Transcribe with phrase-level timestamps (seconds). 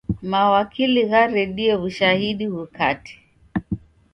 [0.31, 3.13] Mawakili gharedie w'ushahidi ghukate.